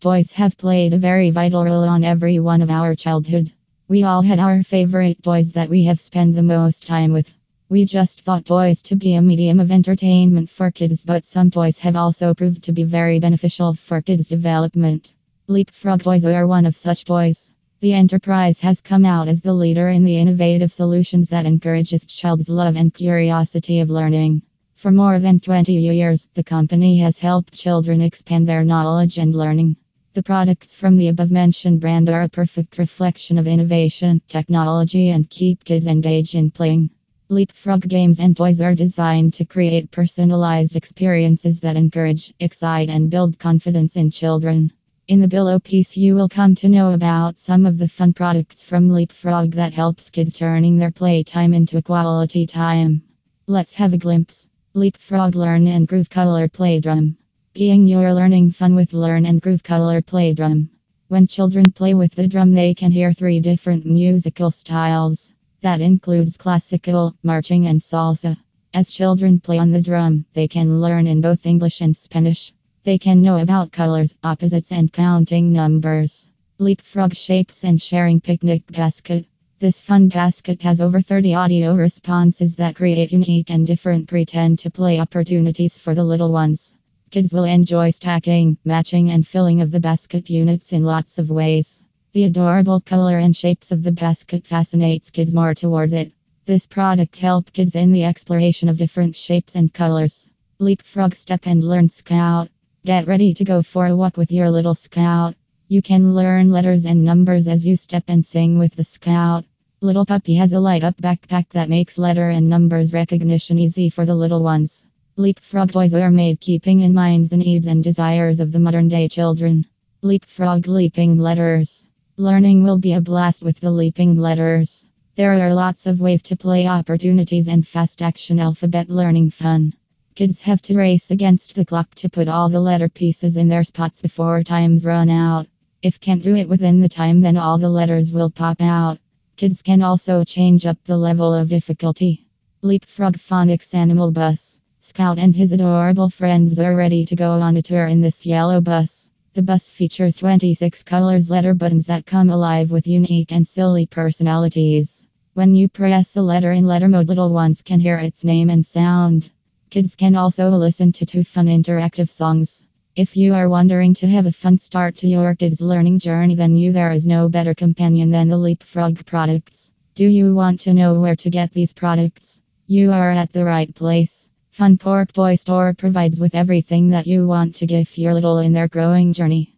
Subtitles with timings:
[0.00, 3.52] Toys have played a very vital role on every one of our childhood.
[3.86, 7.34] We all had our favorite toys that we have spent the most time with.
[7.68, 11.78] We just thought toys to be a medium of entertainment for kids, but some toys
[11.80, 15.12] have also proved to be very beneficial for kids' development.
[15.48, 17.52] Leapfrog toys are one of such toys.
[17.80, 22.48] The enterprise has come out as the leader in the innovative solutions that encourages child's
[22.48, 24.40] love and curiosity of learning.
[24.76, 29.76] For more than 20 years, the company has helped children expand their knowledge and learning.
[30.12, 35.30] The products from the above mentioned brand are a perfect reflection of innovation, technology, and
[35.30, 36.90] keep kids engaged in playing.
[37.28, 43.38] Leapfrog games and toys are designed to create personalized experiences that encourage, excite, and build
[43.38, 44.72] confidence in children.
[45.06, 48.64] In the below piece you will come to know about some of the fun products
[48.64, 53.02] from Leapfrog that helps kids turning their playtime into quality time.
[53.46, 54.48] Let's have a glimpse.
[54.74, 57.16] Leapfrog Learn and Groove Color Play Drum.
[57.52, 60.70] Being you're learning fun with Learn and Groove Color Play Drum.
[61.08, 65.32] When children play with the drum they can hear three different musical styles.
[65.60, 68.36] That includes classical, marching and salsa.
[68.72, 72.52] As children play on the drum, they can learn in both English and Spanish.
[72.84, 76.28] They can know about colors, opposites, and counting numbers.
[76.58, 79.26] Leapfrog shapes and sharing picnic basket.
[79.58, 84.70] This fun basket has over 30 audio responses that create unique and different pretend to
[84.70, 86.76] play opportunities for the little ones.
[87.10, 91.82] Kids will enjoy stacking, matching, and filling of the basket units in lots of ways.
[92.12, 96.12] The adorable color and shapes of the basket fascinates kids more towards it.
[96.46, 100.30] This product helps kids in the exploration of different shapes and colors.
[100.60, 102.48] Leapfrog Step and Learn Scout.
[102.84, 105.34] Get ready to go for a walk with your little scout.
[105.66, 109.44] You can learn letters and numbers as you step and sing with the scout.
[109.80, 114.06] Little Puppy has a light up backpack that makes letter and numbers recognition easy for
[114.06, 114.86] the little ones.
[115.20, 119.06] Leapfrog toys are made keeping in mind the needs and desires of the modern day
[119.06, 119.66] children.
[120.00, 121.86] Leapfrog leaping letters.
[122.16, 124.86] Learning will be a blast with the leaping letters.
[125.16, 129.74] There are lots of ways to play opportunities and fast action alphabet learning fun.
[130.14, 133.64] Kids have to race against the clock to put all the letter pieces in their
[133.64, 135.46] spots before times run out.
[135.82, 138.98] If can't do it within the time, then all the letters will pop out.
[139.36, 142.26] Kids can also change up the level of difficulty.
[142.62, 144.59] Leapfrog Phonics Animal Bus.
[144.90, 148.60] Scout and his adorable friends are ready to go on a tour in this yellow
[148.60, 149.08] bus.
[149.34, 155.04] The bus features 26 colors letter buttons that come alive with unique and silly personalities.
[155.34, 158.66] When you press a letter in letter mode, little ones can hear its name and
[158.66, 159.30] sound.
[159.70, 162.64] Kids can also listen to two fun interactive songs.
[162.96, 166.56] If you are wondering to have a fun start to your kids' learning journey, then
[166.56, 169.70] you there is no better companion than the Leapfrog products.
[169.94, 172.42] Do you want to know where to get these products?
[172.66, 174.19] You are at the right place.
[174.60, 178.68] Funcorp Toy Store provides with everything that you want to give your little in their
[178.68, 179.54] growing journey.